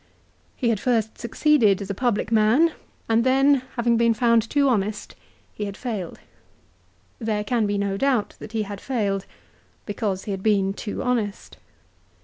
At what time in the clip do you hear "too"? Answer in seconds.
4.49-4.67, 10.73-11.03